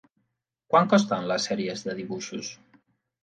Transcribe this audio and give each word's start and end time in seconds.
Quant 0.73 0.87
costen 0.93 1.27
les 1.31 1.45
sèries 1.49 1.85
de 1.89 1.95
dibuixos? 1.99 2.49